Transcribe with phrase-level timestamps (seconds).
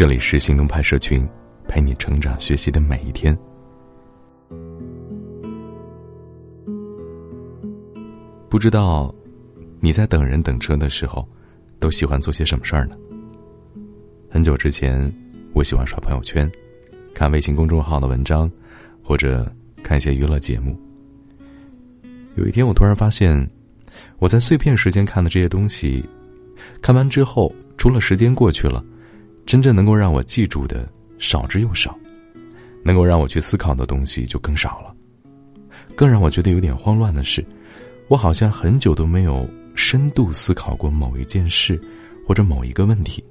[0.00, 1.28] 这里是行动派社群，
[1.68, 3.38] 陪你成长学习的每一天。
[8.48, 9.14] 不知道
[9.78, 11.28] 你在等人等车的时候，
[11.78, 12.96] 都喜欢做些什么事儿呢？
[14.30, 15.12] 很久之前，
[15.52, 16.50] 我喜欢刷朋友圈，
[17.12, 18.50] 看微信公众号的文章，
[19.04, 19.46] 或者
[19.82, 20.74] 看一些娱乐节目。
[22.36, 23.46] 有一天，我突然发现，
[24.18, 26.02] 我在碎片时间看的这些东西，
[26.80, 28.82] 看完之后，除了时间过去了，
[29.50, 30.88] 真正能够让我记住的
[31.18, 31.98] 少之又少，
[32.84, 34.94] 能够让我去思考的东西就更少了。
[35.96, 37.44] 更让我觉得有点慌乱的是，
[38.06, 39.44] 我好像很久都没有
[39.74, 41.76] 深度思考过某一件事，
[42.24, 43.24] 或者某一个问题。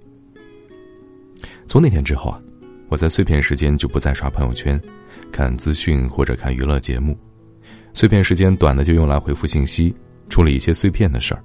[1.65, 2.41] 从那天之后啊，
[2.89, 4.77] 我在碎片时间就不再刷朋友圈，
[5.31, 7.17] 看资讯或者看娱乐节目。
[7.93, 9.95] 碎片时间短的就用来回复信息，
[10.27, 11.39] 处理一些碎片的事儿；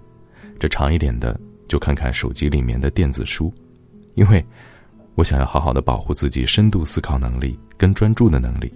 [0.58, 3.54] 这长一点的就看看手机里面的电子书，
[4.14, 4.44] 因为，
[5.14, 8.72] 我想要好好的保护自己深度思考能力跟专注的能力。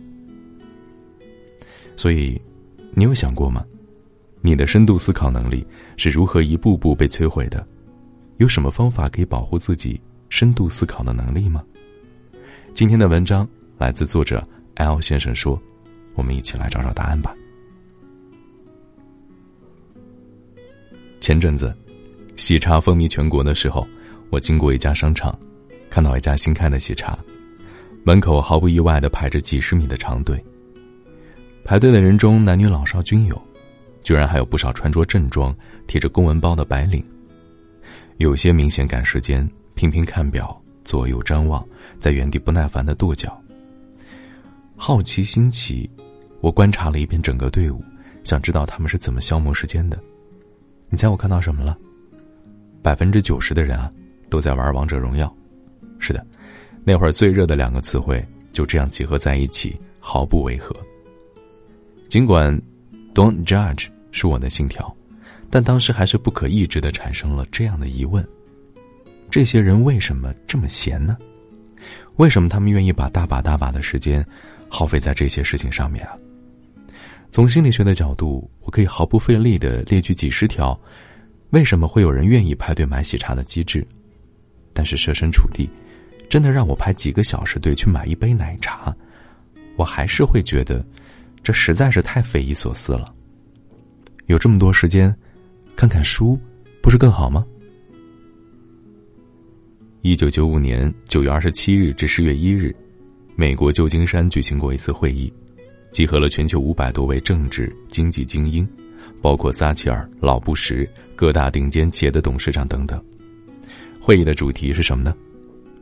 [1.96, 2.40] 所以，
[2.94, 3.64] 你有想过吗？
[4.40, 7.66] 你的深度思考能力是如何一步步被摧毁的？
[8.36, 11.60] 有什么方法可以保护自己深度思考的能力吗？
[12.72, 14.46] 今天的文章来自作者
[14.76, 15.60] L 先生说
[16.14, 17.34] ：“我们一起来找找答案吧。”
[21.20, 21.74] 前阵子，
[22.36, 23.84] 喜茶风靡全国的时候，
[24.30, 25.36] 我经过一家商场，
[25.88, 27.18] 看到一家新开的喜茶，
[28.04, 30.42] 门口毫不意外的排着几十米的长队。
[31.64, 33.40] 排队的人中，男女老少均有，
[34.02, 35.54] 居然还有不少穿着正装、
[35.86, 37.04] 提着公文包的白领。
[38.18, 41.66] 有些明显赶时间，频频看表，左右张望，
[41.98, 43.38] 在原地不耐烦的跺脚。
[44.76, 45.90] 好奇心起，
[46.40, 47.82] 我观察了一遍整个队伍，
[48.24, 49.98] 想知道他们是怎么消磨时间的。
[50.90, 51.76] 你猜我看到什么了？
[52.82, 53.92] 百分之九十的人啊，
[54.28, 55.32] 都在玩王者荣耀。
[55.98, 56.24] 是的，
[56.84, 60.74] 那会儿最热的两个词汇就这样结合在一起，毫不违和。
[62.08, 62.56] 尽管
[63.14, 64.94] “Don't judge” 是我的信条，
[65.50, 68.26] 但当时还是不可抑制的产生了这样的疑问：
[69.28, 71.16] 这些人为什么这么闲呢？
[72.16, 74.24] 为什么他们愿意把大把大把的时间
[74.68, 76.16] 耗费在这些事情上面啊？
[77.30, 80.78] 从心理学的角度，我可以毫不费力的列举几十条，
[81.50, 83.86] 为什么会有人愿意排队买喜茶的机制。
[84.78, 85.68] 但是设身处地，
[86.28, 88.94] 真的让我排几个小时队去买一杯奶茶，
[89.74, 90.86] 我还是会觉得，
[91.42, 93.12] 这实在是太匪夷所思了。
[94.26, 95.12] 有这么多时间，
[95.74, 96.38] 看看书，
[96.80, 97.44] 不是更好吗？
[100.02, 102.72] 一九九五年九月二十七日至十月一日，
[103.34, 105.32] 美国旧金山举行过一次会议。
[105.90, 108.64] 集合了全球五百多位政治经济精英，
[109.20, 113.02] 包括撒切尔、老布什、各大顶尖企业的董事长等等。
[114.08, 115.14] 会议的主题是什么呢？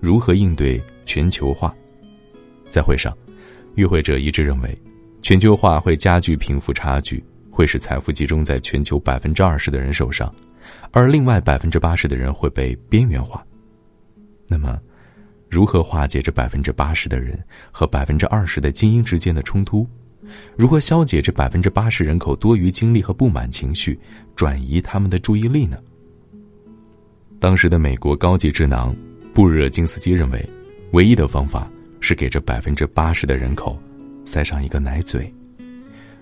[0.00, 1.72] 如何应对全球化？
[2.68, 3.16] 在会上，
[3.76, 4.76] 与会者一致认为，
[5.22, 10.34] 全球化会加剧贫富差距，会使财富集中在全球百分之二十的人手上，
[10.90, 13.46] 而另外百分之八十的人会被边缘化。
[14.48, 14.76] 那么，
[15.48, 19.86] 如何化解这百分之八十的人和百分之二十的精英之间的冲突？
[20.56, 23.96] 如何消解这百分之八十人口多余精力和不满情绪，
[24.34, 25.78] 转移他们的注意力呢？
[27.38, 28.94] 当时的美国高级智囊
[29.34, 30.48] 布热津斯基认为，
[30.92, 31.70] 唯一的方法
[32.00, 33.78] 是给这百分之八十的人口
[34.24, 35.32] 塞上一个奶嘴，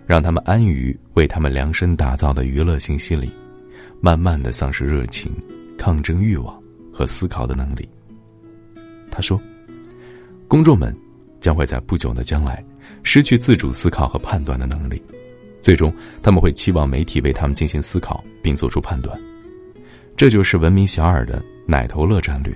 [0.06, 3.30] 让他们安于为他们量身打造的娱乐信息里，
[4.00, 5.32] 慢慢的丧失热情、
[5.78, 6.60] 抗争欲望
[6.92, 7.88] 和思考的能力。
[9.10, 9.40] 他说
[10.48, 10.94] ：“公众们
[11.40, 12.62] 将会在不久的将来
[13.04, 15.00] 失去自主思考和判断的能力，
[15.62, 19.16] 最终他们会期望媒体为他们进行思考并做出判断。
[20.16, 22.54] 这就是闻名遐迩的奶头乐战略。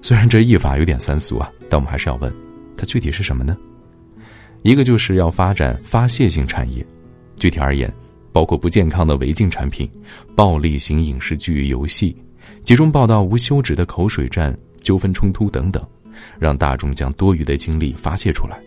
[0.00, 2.32] 虽然这译法有点三俗啊，但我们还是要问：
[2.76, 3.56] 它具体是什么呢？
[4.62, 6.84] 一个就是要发展发泄性产业，
[7.36, 7.92] 具体而言，
[8.32, 9.90] 包括不健康的违禁产品、
[10.34, 12.16] 暴力型影视剧、游戏，
[12.62, 15.86] 集中报道无休止的口水战。”纠纷冲突等等，
[16.38, 18.58] 让大众将多余的精力发泄出来。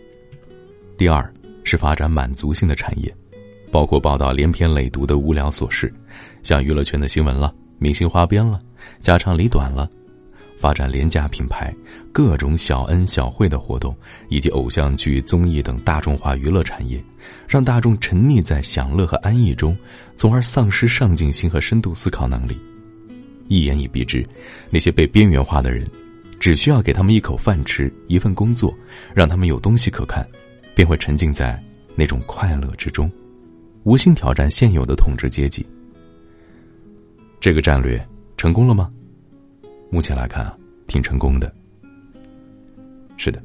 [0.96, 1.28] 第二
[1.64, 3.12] 是发展满足性的产业，
[3.72, 5.92] 包括报道连篇累牍的无聊琐事，
[6.40, 8.58] 像娱乐圈的新闻了、明星花边了、
[9.02, 9.86] 家长里短了；
[10.56, 11.74] 发展廉价品牌、
[12.12, 13.94] 各种小恩小惠的活动，
[14.28, 17.02] 以及偶像剧、综艺等大众化娱乐产业，
[17.48, 19.76] 让大众沉溺在享乐和安逸中，
[20.16, 22.58] 从而丧失上进心和深度思考能力。
[23.48, 24.26] 一言以蔽之，
[24.70, 25.86] 那些被边缘化的人。
[26.40, 28.74] 只需要给他们一口饭吃，一份工作，
[29.14, 30.26] 让他们有东西可看，
[30.74, 31.58] 便会沉浸在
[31.94, 33.10] 那种快乐之中，
[33.84, 35.64] 无心挑战现有的统治阶级。
[37.44, 38.02] 这个战略
[38.38, 38.90] 成功了吗？
[39.90, 40.56] 目前来看啊，
[40.86, 41.54] 挺成功的。
[43.18, 43.38] 是的，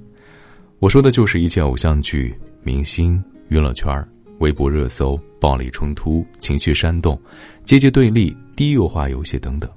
[0.80, 3.94] 我说的就是一切偶像剧、明星、娱乐圈、
[4.38, 7.22] 微博热搜、暴力冲突、情绪煽动、
[7.66, 9.70] 阶级对立、低幼化游戏等等。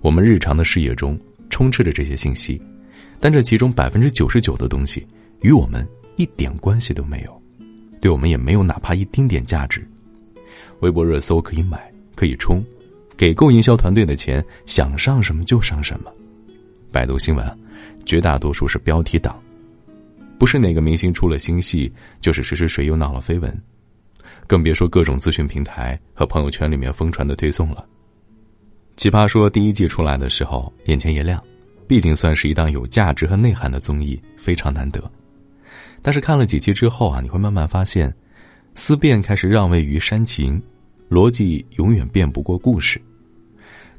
[0.00, 1.16] 我们日常的视野中
[1.48, 2.60] 充斥着这些信息，
[3.20, 5.06] 但这其中百分之九十九的东西
[5.42, 7.42] 与我们一点关系都没有，
[8.00, 9.88] 对我们也没有哪怕一丁点价值。
[10.80, 12.60] 微博热搜可以买，可以冲，
[13.16, 16.12] 给够营销团队的钱，想上什么就上什么。
[16.92, 17.58] 百度新闻。
[18.04, 19.36] 绝大多数是标题党，
[20.38, 23.62] 不是哪个明星出了新戏，就是谁谁谁又闹了绯闻，
[24.46, 27.84] 更别说各种资讯平台和朋友圈里面疯传的推送了。
[28.96, 31.42] 奇葩说第一季出来的时候，眼前一亮，
[31.88, 35.02] 毕竟算是一档有价值和内涵的综艺，非常难得。
[36.00, 38.14] 但是看了几期之后啊，你会慢慢发现，
[38.74, 40.62] 思辨开始让位于煽情，
[41.10, 43.00] 逻辑永远辩不过故事。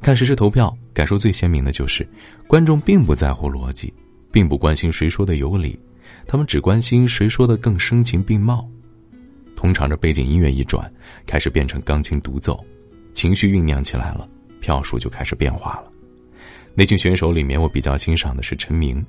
[0.02, 2.08] 看实时投票，感受最鲜明的就是，
[2.48, 3.92] 观众并不在乎逻辑，
[4.32, 5.80] 并不关心谁说的有理，
[6.28, 8.68] 他们只关心谁说的更声情并茂。
[9.56, 10.92] 通常这背景音乐一转，
[11.26, 12.64] 开始变成钢琴独奏，
[13.14, 15.92] 情绪酝酿起来了，票数就开始变化了。
[16.76, 19.04] 那群选手里面，我比较欣赏的是陈明，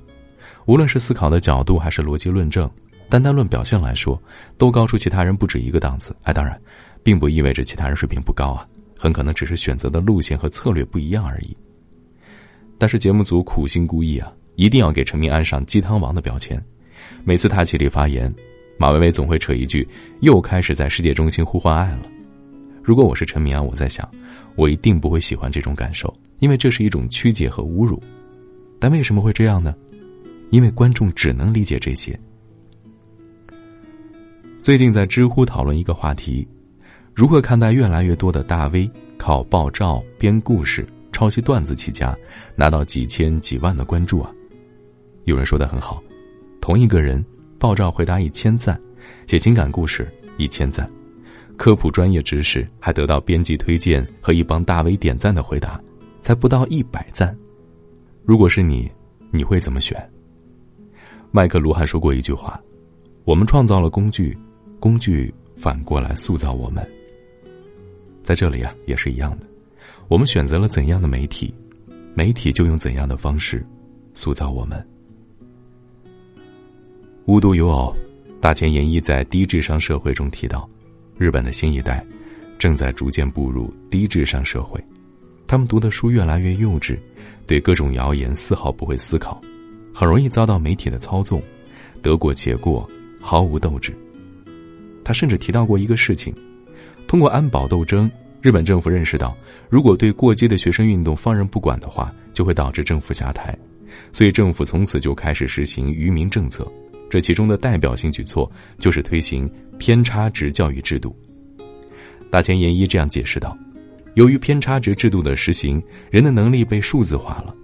[0.65, 2.67] 无论是思考的角度还是逻辑论证，
[3.07, 4.19] 单单论表现来说，
[4.57, 6.15] 都高出其他人不止一个档次。
[6.23, 6.59] 哎，当然，
[7.09, 8.67] 并不意味着其他人水平不高啊。
[8.95, 11.57] 很可能只是选择的路线和策略不一样而已。
[12.77, 16.63] 但是节目组苦心孤诣啊，一定要给陈明安上“鸡汤王”的标签。
[17.23, 18.31] 每次他起立发言，
[18.77, 19.87] 马薇薇总会扯一句
[20.21, 22.03] ：“又开始在世界中心呼唤爱了。”
[22.83, 24.07] 如果我是陈明安，我在想，
[24.55, 27.99] 我一定不会喜欢这种感受，因为这是一种曲解和侮辱。
[28.79, 29.73] 但为什么会这样呢？
[30.51, 32.19] 因为观众只能理解这些。
[34.61, 36.45] 最近在知乎讨论一个话题。
[37.19, 42.17] 如何看待越来越多的大 V 靠爆照、编故事、抄袭段子起家，
[42.55, 44.31] 拿到几千几万的关注啊？
[45.25, 46.01] 有人说的很好，
[46.61, 47.21] 同一个人
[47.59, 48.79] 爆照回答一千赞，
[49.27, 50.89] 写情感故事一千赞，
[51.57, 55.77] 科普专业知识还得到编辑推荐和一帮大 V 点赞的回答，
[56.21, 57.37] 才不到一百赞。
[58.23, 58.89] 如果是你，
[59.29, 60.09] 你会怎么选？
[61.31, 62.57] 麦克卢汉说过一句话
[63.27, 64.37] ：“我们创造了工具，
[64.79, 66.81] 工具反过来塑造我们。”
[68.23, 69.47] 在这里啊，也是一样的。
[70.07, 71.53] 我们选择了怎样的媒体，
[72.15, 73.65] 媒体就用怎样的方式
[74.13, 74.83] 塑造我们。
[77.25, 77.95] 无独有偶，
[78.41, 80.67] 大前研一在低智商社会中提到，
[81.17, 82.03] 日本的新一代
[82.57, 84.83] 正在逐渐步入低智商社会，
[85.45, 86.97] 他们读的书越来越幼稚，
[87.45, 89.39] 对各种谣言丝毫不会思考，
[89.93, 91.41] 很容易遭到媒体的操纵，
[92.01, 92.89] 得过且过，
[93.21, 93.95] 毫无斗志。
[95.03, 96.33] 他甚至提到过一个事情。
[97.09, 98.07] 通过安保斗争，
[98.39, 99.35] 日本政府认识到，
[99.67, 103.57] 如果对过激的学生运动放任不管的话，就会导致政府下台，
[104.11, 106.71] 所以政府从此就开始实行愚民政策。
[107.09, 111.17] 这其中的代表性举措就是推行偏差值教育制度。
[112.29, 113.57] 大前研一这样解释道
[114.13, 117.55] ：“由于偏差值制度的实行，人的能力被数字化了，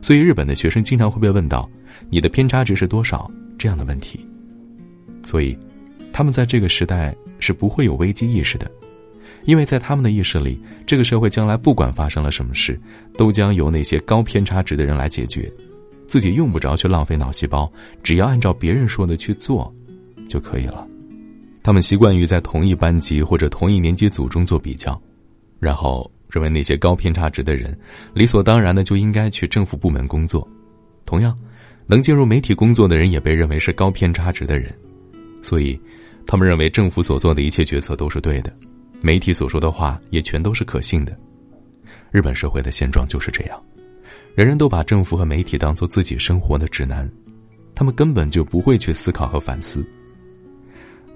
[0.00, 1.68] 所以日本的学生经常会被问到
[2.08, 4.24] ‘你的偏差值是多少’这样的问题。
[5.24, 5.58] 所以，
[6.12, 8.70] 他们在这个时代是不会有危机意识的。”
[9.44, 12.78] 因为在他们的意识里，这个社会将来不管发生了什么事，
[13.16, 15.52] 都将由那些高偏差值的人来解决，
[16.06, 17.70] 自己用不着去浪费脑细胞，
[18.02, 19.72] 只要按照别人说的去做，
[20.28, 20.86] 就可以了。
[21.62, 25.00] 他们习惯于在同一班级或者同一年级组中做比较，
[25.58, 27.76] 然后认为那些高偏差值的人，
[28.12, 30.46] 理所当然的就应该去政府部门工作。
[31.06, 31.38] 同样，
[31.86, 34.74] 能进入媒体工作的人也被认为是高偏差值的人，
[35.42, 35.78] 所以，
[36.26, 38.52] 他们认为政府所做的一切决策都是对的。
[39.04, 41.14] 媒体所说的话也全都是可信的。
[42.10, 43.62] 日本社会的现状就是这样，
[44.34, 47.06] 人人都把政府和媒体当做自己生活的指南，
[47.74, 49.84] 他们根本就不会去思考和反思。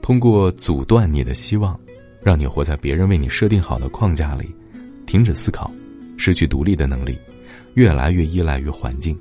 [0.03, 1.81] 通过阻断你的希望，
[2.23, 4.55] 让你活在别人为你设定好的框架里，
[5.07, 5.73] 停止思考，
[6.19, 7.19] 失去独立的能力，
[7.73, 9.19] 越来越依赖于环境。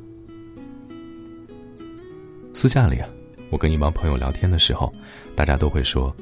[2.52, 3.08] 私下里啊，
[3.50, 4.92] 我跟一帮朋友聊天的时候，
[5.38, 6.14] 大家都会说，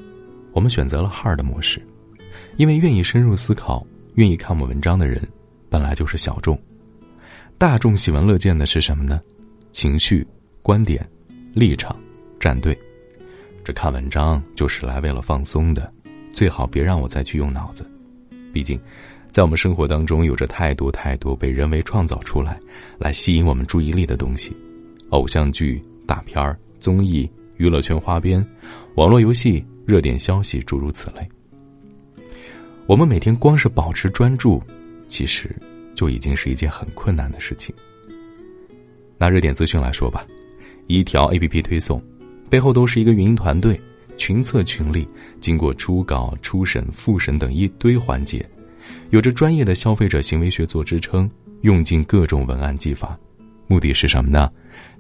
[0.54, 1.82] 我们选择了 hard 模式。
[2.58, 5.22] 因为愿意深入思考、愿意看我们文章的人，
[5.70, 6.58] 本来就是小众。
[7.58, 9.20] 大众喜闻乐见的是什么呢？
[9.72, 10.26] 情绪、
[10.62, 11.06] 观点、
[11.54, 12.00] 立场、
[12.40, 12.78] 站队。
[13.62, 15.92] 这看文章就是来为了放松的，
[16.32, 17.86] 最好别让我再去用脑子。
[18.54, 18.80] 毕竟，
[19.32, 22.58] 在我们生活当中，有着太多太多被人为创造出来、
[22.98, 24.56] 来吸引我们注意力的东西：
[25.10, 28.46] 偶像剧、大片儿、综艺、娱乐圈花边、
[28.96, 31.28] 网络游戏、热点消息，诸如此类。
[32.88, 34.62] 我们每天光是保持专注，
[35.08, 35.50] 其实
[35.96, 37.74] 就已经是一件很困难的事情。
[39.18, 40.24] 拿热点资讯来说吧，
[40.86, 42.00] 一条 A P P 推送，
[42.48, 43.80] 背后都是一个运营团队，
[44.18, 45.08] 群策群力，
[45.40, 48.48] 经过初稿、初审、复审等一堆环节，
[49.10, 51.28] 有着专业的消费者行为学做支撑，
[51.62, 53.18] 用尽各种文案技法，
[53.66, 54.52] 目的是什么呢？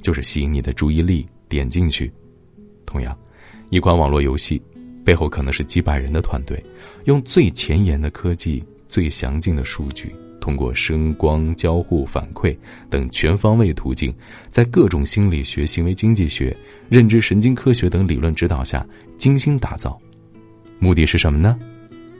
[0.01, 2.12] 就是吸引你的注意力，点进去。
[2.84, 3.15] 同样，
[3.70, 4.60] 一款网络游戏，
[5.05, 6.62] 背后可能是几百人的团队，
[7.05, 10.13] 用最前沿的科技、最详尽的数据。
[10.41, 12.55] 通过声光交互反馈
[12.88, 14.13] 等全方位途径，
[14.51, 16.55] 在各种心理学、行为经济学、
[16.88, 18.85] 认知神经科学等理论指导下
[19.17, 20.00] 精心打造，
[20.77, 21.57] 目的是什么呢？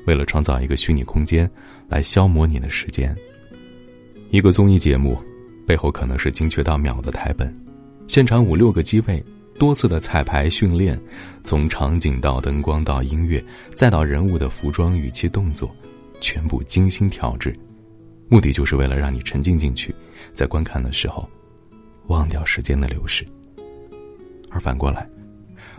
[0.07, 1.49] 为了创造一个虚拟空间
[1.87, 3.15] 来消磨你的时间。
[4.31, 5.21] 一个综艺节目
[5.65, 7.55] 背后可能是精确到秒的台本，
[8.07, 9.23] 现场五六个机位，
[9.57, 11.00] 多次的彩排训练，
[11.43, 13.43] 从场景到灯光到音乐，
[13.74, 15.74] 再到人物的服装、语气、动作，
[16.19, 17.57] 全部精心调制。
[18.27, 19.95] 目的就是为了让你沉浸进去，
[20.33, 21.27] 在观看的时候，
[22.07, 23.25] 忘掉时间的流逝。
[24.50, 25.07] 而反过来，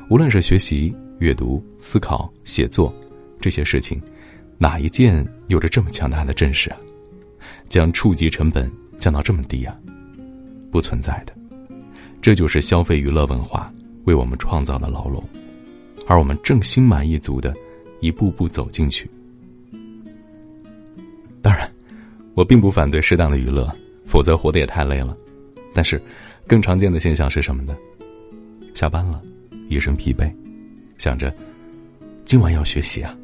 [0.08, 2.94] 无论是学习、阅读、思考、写作
[3.40, 4.00] 这些事情，
[4.58, 6.78] 哪一件有着这么强大的阵势啊？
[7.68, 9.76] 将触及成本降到这么低啊？
[10.70, 11.34] 不存在的。
[12.26, 13.72] 这就是消费娱乐文化
[14.04, 15.22] 为我们创造的牢笼，
[16.08, 17.54] 而我们正心满意足的
[18.00, 19.08] 一步步走进去。
[21.40, 21.70] 当然。
[22.34, 23.72] 我并不反对适当的娱乐，
[24.06, 25.16] 否则活得也太累了。
[25.72, 26.02] 但是，
[26.48, 27.76] 更常见的现象是什么呢？
[28.74, 29.22] 下班了，
[29.68, 30.28] 一身疲惫，
[30.98, 31.32] 想着
[32.24, 33.16] 今晚要学习啊，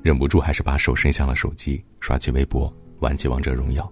[0.00, 3.86] 忍不住还是把手伸向了手机，刷起微博，玩起王者荣耀。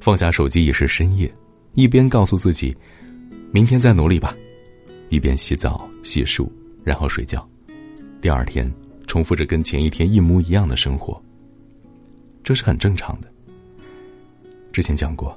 [0.00, 1.28] 放下手机已是深夜，
[1.74, 2.72] 一边告诉自己
[3.50, 4.36] 明天再努力吧，
[5.08, 6.46] 一边洗澡、洗漱，
[6.84, 7.48] 然后睡觉。
[8.20, 8.70] 第二天，
[9.06, 11.20] 重复着跟前一天一模一样的生活。
[12.44, 13.28] 这是很正常的。
[14.70, 15.34] 之前讲过，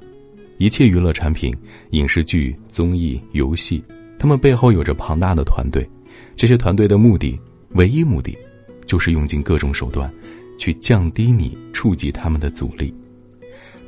[0.58, 1.54] 一切娱乐产品、
[1.90, 3.82] 影视剧、综艺、游戏，
[4.18, 5.88] 他们背后有着庞大的团队。
[6.36, 7.38] 这些团队的目的，
[7.70, 8.36] 唯一目的，
[8.84, 10.12] 就是用尽各种手段，
[10.58, 12.94] 去降低你触及他们的阻力。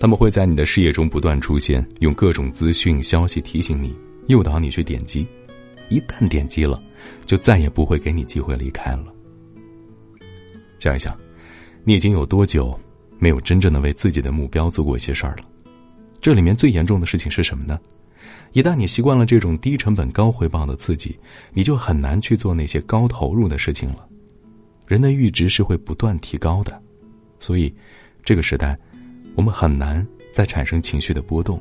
[0.00, 3.94] 他们会在你的视野中不断出现，用各种资讯、消息提醒你，
[4.26, 5.26] 诱导你去点击。
[5.88, 6.82] 一旦点击了，
[7.26, 9.12] 就再也不会给你机会离开了。
[10.80, 11.16] 想一想，
[11.84, 12.78] 你已经有多久？
[13.16, 15.44] 没有真正的为自己的目标做过一些事儿了，
[16.20, 17.78] 这里面最严重的事情是什么呢？
[18.52, 21.18] 一旦你习惯了这种低成本高回报的刺激，
[21.52, 24.06] 你就很难去做那些高投入的事情了。
[24.86, 26.82] 人的阈值是会不断提高的，
[27.38, 27.72] 所以
[28.24, 28.78] 这个时代，
[29.36, 31.58] 我们很难再产生情绪的波动，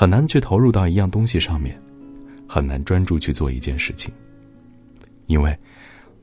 [0.00, 1.78] 很难去投入到一样东西上面，
[2.48, 4.10] 很难专注去做一件事情，
[5.26, 5.54] 因为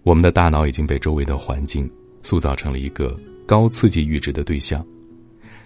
[0.01, 1.87] 我们的大脑已经被周围的环境
[2.23, 3.15] 塑造成了一个。
[3.45, 4.83] 高刺激阈值的对象，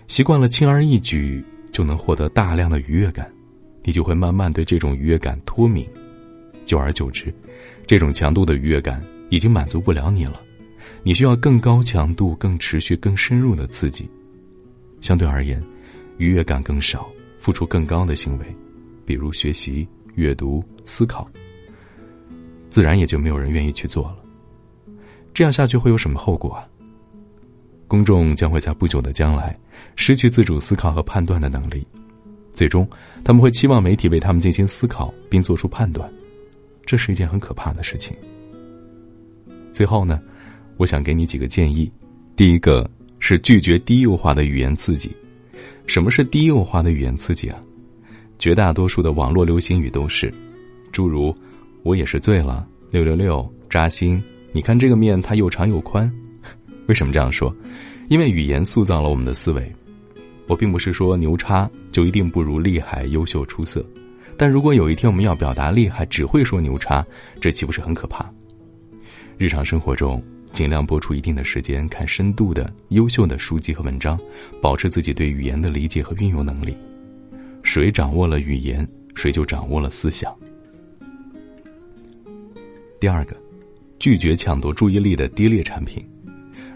[0.08, 1.42] 习惯了轻而易举
[1.72, 3.32] 就能获得大量的愉悦感，
[3.82, 5.88] 你就会慢慢对这种愉悦感脱敏，
[6.66, 7.34] 久而久之，
[7.88, 10.42] 这种强度的愉悦感已经满足不了你了，
[11.02, 14.06] 你需要更高强度、更持续、更深入的刺激。
[15.00, 15.64] 相对而言，
[16.18, 17.10] 愉悦感更少、
[17.42, 18.46] 付出更高的行为，
[19.04, 21.28] 比如学习、阅读、思考，
[22.70, 24.18] 自然也就没有人愿意去做了。
[25.34, 26.68] 这样下去会有什么后果啊？
[27.88, 29.58] 公众将会在不久的将来
[29.96, 31.84] 失去自主思考和判断的能力，
[32.54, 32.88] 最终
[33.24, 36.08] 他们会期望媒体为他们进行思考并做出判断，
[36.86, 38.16] 这是一件很可怕的事情。
[39.74, 40.22] 最后呢，
[40.78, 41.92] 我想给你几个建议：
[42.36, 45.12] 第一个是拒绝低幼化的语言刺激。
[45.88, 47.60] 什么是低幼化的语言刺激啊？
[48.40, 50.34] 绝大多数的网络流行语都是，
[50.92, 51.34] 诸如
[51.84, 56.12] “我也是醉了”“六六六”“扎心”“你看这个面它又长又宽”。
[56.88, 57.56] 为什么这样说？
[58.10, 59.72] 因为语言塑造了我们的思维。
[60.48, 63.86] 我并不是说牛叉就一定不如厉害、优秀、出色。
[64.36, 67.06] 但如果有一天我们要表达厉害，只会说牛叉，
[67.40, 68.30] 这岂不是很可怕？
[69.38, 74.20] 日常生活中，尽量播出一定的时间看深度的、优秀的书籍和文章，
[74.62, 76.76] 保持自己对语言的理解和运用能力。
[77.64, 80.36] 谁掌握了语言，谁就掌握了思想。
[83.00, 83.36] 第二个，
[83.98, 86.08] 拒绝抢夺注意力的低劣产品。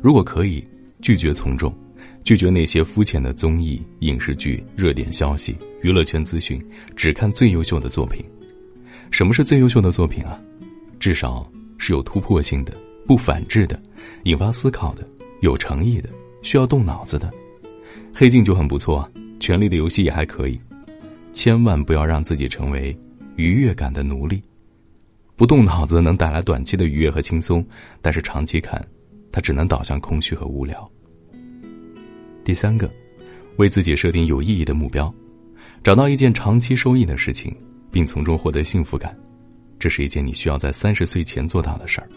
[0.02, 0.64] 如果可以，
[1.02, 1.76] 拒绝从众，
[2.24, 6.64] 拒绝那些肤浅的综艺、影视剧、热点消息、娱乐圈资讯，
[6.96, 8.24] 只看最优秀的作品。
[9.12, 10.40] 什么是最优秀的作品啊？
[11.00, 12.74] 至少是有突破性的、
[13.08, 13.82] 不反制的、
[14.24, 15.08] 引发思考的、
[15.42, 16.10] 有诚意的、
[16.42, 17.32] 需要动脑子的。
[18.14, 19.10] 黑镜就很不错啊，
[19.40, 20.60] 权力的游戏也还可以。
[21.34, 22.98] 千万不要让自己成为
[23.36, 24.42] 愉悦感的奴隶。
[25.36, 27.66] 不动脑子能带来短期的愉悦和轻松，
[28.02, 28.82] 但是长期看。
[29.32, 30.90] 它只能导向空虚和无聊。
[32.46, 32.90] 第三个，
[33.58, 35.14] 为自己设定有意义的目标，
[35.84, 37.54] 找到一件长期收益的事情，
[37.92, 39.14] 并从中获得幸福感，
[39.78, 42.08] 这是一件你需要在三十岁前做到的事儿。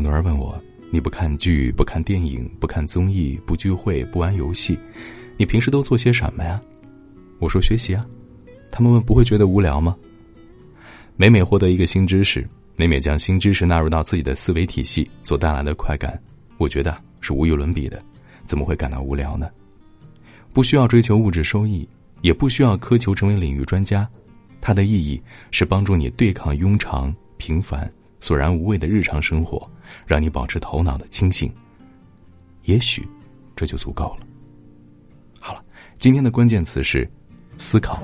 [0.00, 0.58] 很多人问我
[0.90, 4.78] ：“你不看剧，不看电影，不看综艺，不聚会，不玩游戏，
[5.36, 6.58] 你平时都做些什么呀？”
[7.38, 8.02] 我说：“学习啊。”
[8.72, 9.94] 他们问：“不会觉得无聊吗？”
[11.18, 16.18] 每每获得一个新知识，每每将新知识纳入到自己的思维体系所带来的快感，
[16.56, 18.00] 我觉得是无与伦比的，
[18.46, 19.50] 怎么会感到无聊呢？
[20.54, 21.86] 不需要追求物质收益，
[22.22, 24.08] 也不需要苛求成为领域专家，
[24.62, 29.68] 它的意义是帮助你对抗庸常、平凡、索然无味的日常生活。
[30.06, 31.52] 让你保持头脑的清醒，
[32.64, 33.06] 也许
[33.56, 34.26] 这就足够了。
[35.40, 35.64] 好了，
[35.98, 37.08] 今天的关键词是
[37.56, 38.00] 思考。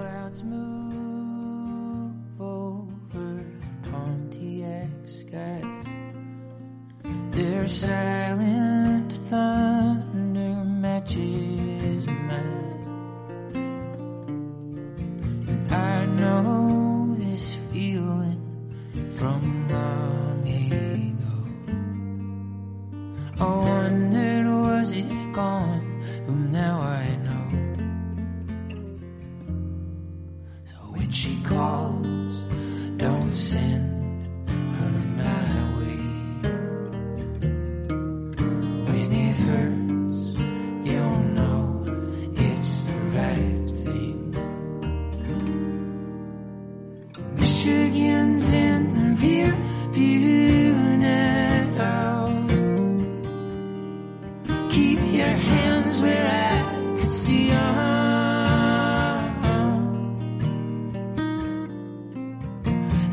[7.67, 8.26] she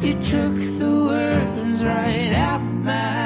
[0.04, 3.23] You took the words right out my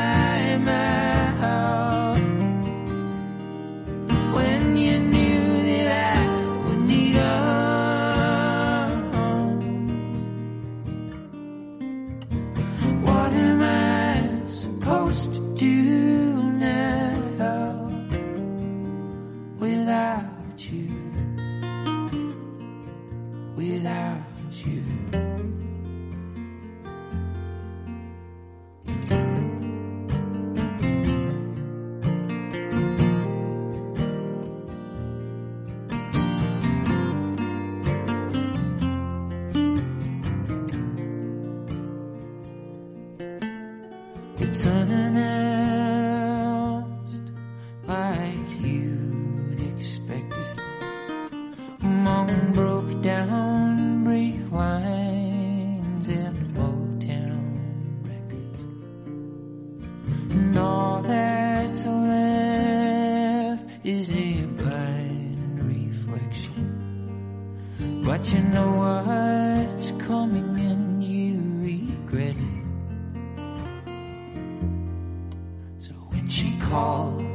[76.70, 77.27] Call.